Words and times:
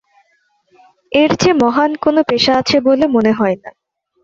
এর 1.11 1.31
চেয়ে 1.35 1.59
মহান 1.63 1.91
কোনো 2.03 2.21
পেশা 2.29 2.53
আছে 2.61 2.77
বলে 2.87 3.05
মনে 3.15 3.31
হয় 3.31 3.57
না। 3.63 3.69